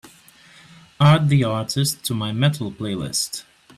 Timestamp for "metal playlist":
2.31-3.43